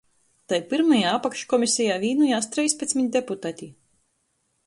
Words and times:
Tai 0.51 0.57
pyrmajā 0.69 1.11
apakškomisejā 1.17 1.99
vīnojās 2.05 2.49
treispadsmit 2.55 3.13
deputati, 3.17 3.71